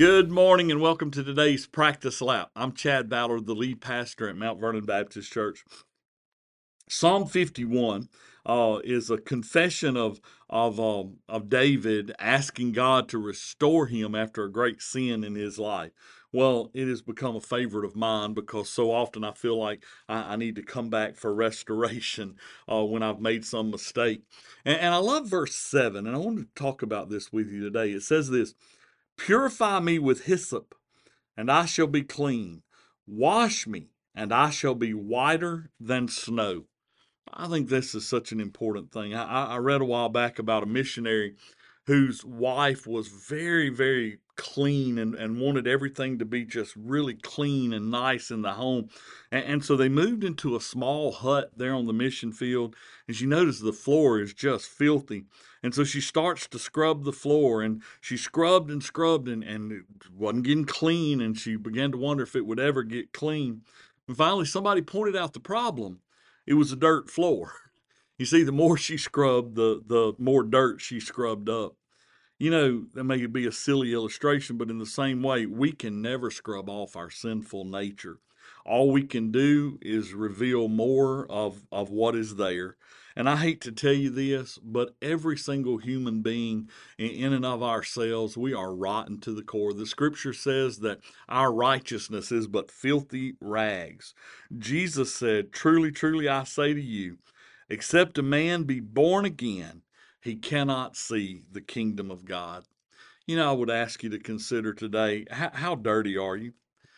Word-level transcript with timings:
Good 0.00 0.30
morning 0.30 0.70
and 0.70 0.80
welcome 0.80 1.10
to 1.10 1.22
today's 1.22 1.66
practice 1.66 2.22
lap. 2.22 2.52
I'm 2.56 2.72
Chad 2.72 3.10
Ballard, 3.10 3.44
the 3.44 3.54
lead 3.54 3.82
pastor 3.82 4.30
at 4.30 4.34
Mount 4.34 4.58
Vernon 4.58 4.86
Baptist 4.86 5.30
Church. 5.30 5.62
Psalm 6.88 7.26
51 7.26 8.08
uh, 8.46 8.78
is 8.82 9.10
a 9.10 9.18
confession 9.18 9.98
of 9.98 10.18
of 10.48 10.80
um, 10.80 11.18
of 11.28 11.50
David 11.50 12.14
asking 12.18 12.72
God 12.72 13.10
to 13.10 13.18
restore 13.18 13.88
him 13.88 14.14
after 14.14 14.42
a 14.42 14.50
great 14.50 14.80
sin 14.80 15.22
in 15.22 15.34
his 15.34 15.58
life. 15.58 15.92
Well, 16.32 16.70
it 16.72 16.88
has 16.88 17.02
become 17.02 17.36
a 17.36 17.40
favorite 17.42 17.84
of 17.84 17.94
mine 17.94 18.32
because 18.32 18.70
so 18.70 18.90
often 18.90 19.22
I 19.22 19.32
feel 19.32 19.58
like 19.58 19.84
I, 20.08 20.32
I 20.32 20.36
need 20.36 20.56
to 20.56 20.62
come 20.62 20.88
back 20.88 21.16
for 21.16 21.34
restoration 21.46 22.36
uh, 22.66 22.82
when 22.84 23.02
I've 23.02 23.20
made 23.20 23.44
some 23.44 23.70
mistake. 23.70 24.22
And, 24.64 24.80
and 24.80 24.94
I 24.94 24.98
love 24.98 25.28
verse 25.28 25.56
7, 25.56 26.06
and 26.06 26.16
I 26.16 26.18
want 26.18 26.38
to 26.38 26.46
talk 26.54 26.80
about 26.80 27.10
this 27.10 27.30
with 27.30 27.50
you 27.50 27.60
today. 27.60 27.90
It 27.90 28.02
says 28.02 28.30
this 28.30 28.54
Purify 29.26 29.80
me 29.80 29.98
with 29.98 30.24
hyssop, 30.24 30.74
and 31.36 31.50
I 31.50 31.66
shall 31.66 31.86
be 31.86 32.02
clean. 32.02 32.62
Wash 33.06 33.66
me, 33.66 33.90
and 34.14 34.32
I 34.32 34.48
shall 34.48 34.74
be 34.74 34.94
whiter 34.94 35.70
than 35.78 36.08
snow. 36.08 36.64
I 37.30 37.46
think 37.46 37.68
this 37.68 37.94
is 37.94 38.08
such 38.08 38.32
an 38.32 38.40
important 38.40 38.92
thing. 38.92 39.14
I, 39.14 39.54
I 39.54 39.56
read 39.58 39.82
a 39.82 39.84
while 39.84 40.08
back 40.08 40.38
about 40.38 40.62
a 40.62 40.66
missionary 40.66 41.36
whose 41.86 42.24
wife 42.24 42.86
was 42.86 43.08
very, 43.08 43.68
very 43.68 44.20
clean 44.40 44.98
and, 44.98 45.14
and 45.14 45.38
wanted 45.38 45.68
everything 45.68 46.18
to 46.18 46.24
be 46.24 46.46
just 46.46 46.74
really 46.74 47.12
clean 47.14 47.74
and 47.74 47.90
nice 47.90 48.30
in 48.30 48.40
the 48.40 48.54
home. 48.54 48.88
And, 49.30 49.44
and, 49.44 49.64
so 49.64 49.76
they 49.76 49.90
moved 49.90 50.24
into 50.24 50.56
a 50.56 50.60
small 50.60 51.12
hut 51.12 51.52
there 51.54 51.74
on 51.74 51.86
the 51.86 51.92
mission 51.92 52.32
field. 52.32 52.74
And 53.06 53.14
she 53.14 53.26
noticed 53.26 53.62
the 53.62 53.72
floor 53.72 54.18
is 54.18 54.32
just 54.32 54.66
filthy. 54.66 55.26
And 55.62 55.74
so 55.74 55.84
she 55.84 56.00
starts 56.00 56.48
to 56.48 56.58
scrub 56.58 57.04
the 57.04 57.12
floor 57.12 57.60
and 57.60 57.82
she 58.00 58.16
scrubbed 58.16 58.70
and 58.70 58.82
scrubbed 58.82 59.28
and, 59.28 59.44
and 59.44 59.70
it 59.72 59.84
wasn't 60.16 60.44
getting 60.44 60.64
clean. 60.64 61.20
And 61.20 61.38
she 61.38 61.56
began 61.56 61.92
to 61.92 61.98
wonder 61.98 62.22
if 62.22 62.34
it 62.34 62.46
would 62.46 62.60
ever 62.60 62.82
get 62.82 63.12
clean. 63.12 63.60
And 64.08 64.16
finally, 64.16 64.46
somebody 64.46 64.80
pointed 64.80 65.16
out 65.16 65.34
the 65.34 65.40
problem 65.40 66.00
it 66.46 66.54
was 66.54 66.72
a 66.72 66.76
dirt 66.76 67.10
floor. 67.10 67.52
You 68.18 68.26
see, 68.26 68.42
the 68.42 68.52
more 68.52 68.76
she 68.76 68.98
scrubbed, 68.98 69.54
the 69.54 69.82
the 69.86 70.12
more 70.18 70.42
dirt 70.42 70.82
she 70.82 71.00
scrubbed 71.00 71.48
up. 71.48 71.76
You 72.40 72.50
know, 72.50 72.86
that 72.94 73.04
may 73.04 73.26
be 73.26 73.46
a 73.46 73.52
silly 73.52 73.92
illustration, 73.92 74.56
but 74.56 74.70
in 74.70 74.78
the 74.78 74.86
same 74.86 75.22
way, 75.22 75.44
we 75.44 75.72
can 75.72 76.00
never 76.00 76.30
scrub 76.30 76.70
off 76.70 76.96
our 76.96 77.10
sinful 77.10 77.66
nature. 77.66 78.16
All 78.64 78.90
we 78.90 79.02
can 79.02 79.30
do 79.30 79.78
is 79.82 80.14
reveal 80.14 80.66
more 80.68 81.30
of, 81.30 81.66
of 81.70 81.90
what 81.90 82.16
is 82.16 82.36
there. 82.36 82.76
And 83.14 83.28
I 83.28 83.36
hate 83.36 83.60
to 83.62 83.72
tell 83.72 83.92
you 83.92 84.08
this, 84.08 84.58
but 84.62 84.94
every 85.02 85.36
single 85.36 85.76
human 85.76 86.22
being 86.22 86.70
in 86.96 87.34
and 87.34 87.44
of 87.44 87.62
ourselves, 87.62 88.38
we 88.38 88.54
are 88.54 88.74
rotten 88.74 89.20
to 89.20 89.32
the 89.32 89.42
core. 89.42 89.74
The 89.74 89.84
scripture 89.84 90.32
says 90.32 90.78
that 90.78 91.00
our 91.28 91.52
righteousness 91.52 92.32
is 92.32 92.46
but 92.46 92.70
filthy 92.70 93.34
rags. 93.42 94.14
Jesus 94.56 95.14
said, 95.14 95.52
Truly, 95.52 95.92
truly, 95.92 96.26
I 96.26 96.44
say 96.44 96.72
to 96.72 96.80
you, 96.80 97.18
except 97.68 98.16
a 98.16 98.22
man 98.22 98.62
be 98.62 98.80
born 98.80 99.26
again, 99.26 99.82
he 100.20 100.36
cannot 100.36 100.96
see 100.96 101.42
the 101.50 101.60
kingdom 101.60 102.10
of 102.10 102.24
God. 102.24 102.64
You 103.26 103.36
know, 103.36 103.50
I 103.50 103.54
would 103.54 103.70
ask 103.70 104.02
you 104.02 104.10
to 104.10 104.18
consider 104.18 104.72
today 104.72 105.24
how, 105.30 105.50
how 105.52 105.74
dirty 105.74 106.16
are 106.16 106.36
you? 106.36 106.52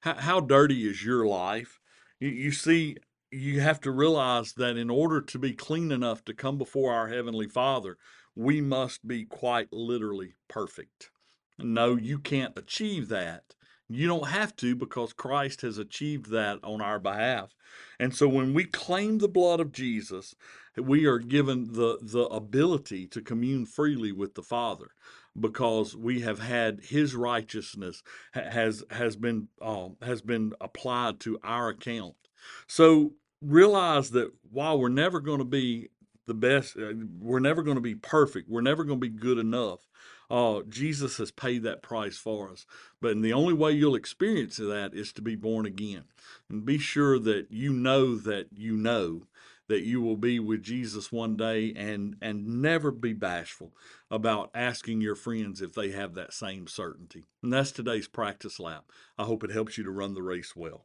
How, 0.00 0.14
how 0.14 0.40
dirty 0.40 0.88
is 0.88 1.04
your 1.04 1.26
life? 1.26 1.80
You, 2.18 2.28
you 2.28 2.52
see, 2.52 2.96
you 3.30 3.60
have 3.60 3.80
to 3.82 3.90
realize 3.90 4.52
that 4.54 4.76
in 4.76 4.90
order 4.90 5.20
to 5.20 5.38
be 5.38 5.52
clean 5.52 5.92
enough 5.92 6.24
to 6.24 6.34
come 6.34 6.58
before 6.58 6.92
our 6.92 7.08
Heavenly 7.08 7.48
Father, 7.48 7.96
we 8.34 8.60
must 8.60 9.06
be 9.06 9.24
quite 9.24 9.72
literally 9.72 10.34
perfect. 10.48 11.10
No, 11.58 11.96
you 11.96 12.18
can't 12.18 12.58
achieve 12.58 13.08
that. 13.08 13.54
You 13.94 14.06
don't 14.06 14.28
have 14.28 14.56
to 14.56 14.74
because 14.74 15.12
Christ 15.12 15.62
has 15.62 15.78
achieved 15.78 16.30
that 16.30 16.58
on 16.62 16.80
our 16.80 16.98
behalf. 16.98 17.54
And 17.98 18.14
so 18.14 18.28
when 18.28 18.54
we 18.54 18.64
claim 18.64 19.18
the 19.18 19.28
blood 19.28 19.60
of 19.60 19.72
Jesus, 19.72 20.34
we 20.76 21.06
are 21.06 21.18
given 21.18 21.72
the, 21.72 21.98
the 22.02 22.24
ability 22.26 23.06
to 23.08 23.20
commune 23.20 23.66
freely 23.66 24.12
with 24.12 24.34
the 24.34 24.42
Father 24.42 24.90
because 25.38 25.96
we 25.96 26.20
have 26.20 26.38
had 26.38 26.80
his 26.82 27.14
righteousness 27.14 28.02
has 28.32 28.84
has 28.90 29.16
been 29.16 29.48
uh, 29.60 29.88
has 30.02 30.22
been 30.22 30.52
applied 30.60 31.20
to 31.20 31.38
our 31.42 31.70
account. 31.70 32.14
So 32.68 33.12
realize 33.40 34.10
that 34.10 34.32
while 34.50 34.78
we're 34.78 34.88
never 34.88 35.20
going 35.20 35.38
to 35.38 35.44
be 35.44 35.88
the 36.26 36.34
best, 36.34 36.76
uh, 36.76 36.92
we're 37.18 37.40
never 37.40 37.62
going 37.62 37.76
to 37.76 37.80
be 37.80 37.94
perfect. 37.94 38.48
We're 38.48 38.60
never 38.60 38.84
going 38.84 39.00
to 39.00 39.08
be 39.08 39.14
good 39.14 39.38
enough. 39.38 39.86
Uh, 40.30 40.62
Jesus 40.68 41.18
has 41.18 41.30
paid 41.30 41.62
that 41.62 41.82
price 41.82 42.16
for 42.16 42.50
us. 42.50 42.66
But 43.00 43.20
the 43.20 43.32
only 43.32 43.54
way 43.54 43.72
you'll 43.72 43.94
experience 43.94 44.56
that 44.56 44.90
is 44.94 45.12
to 45.14 45.22
be 45.22 45.36
born 45.36 45.66
again. 45.66 46.04
And 46.48 46.64
be 46.64 46.78
sure 46.78 47.18
that 47.18 47.48
you 47.50 47.72
know 47.72 48.16
that 48.16 48.48
you 48.52 48.76
know 48.76 49.26
that 49.68 49.82
you 49.82 50.00
will 50.00 50.16
be 50.16 50.38
with 50.38 50.62
Jesus 50.62 51.10
one 51.10 51.36
day 51.36 51.72
and 51.74 52.16
and 52.20 52.60
never 52.60 52.90
be 52.90 53.12
bashful 53.12 53.72
about 54.10 54.50
asking 54.54 55.00
your 55.00 55.14
friends 55.14 55.62
if 55.62 55.72
they 55.72 55.90
have 55.90 56.14
that 56.14 56.32
same 56.32 56.66
certainty. 56.66 57.24
And 57.42 57.52
that's 57.52 57.72
today's 57.72 58.08
practice 58.08 58.60
lap. 58.60 58.84
I 59.16 59.24
hope 59.24 59.42
it 59.42 59.50
helps 59.50 59.78
you 59.78 59.84
to 59.84 59.90
run 59.90 60.14
the 60.14 60.22
race 60.22 60.54
well. 60.54 60.84